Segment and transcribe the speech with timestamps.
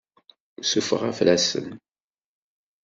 [0.69, 1.67] Sufeɣ afrasen.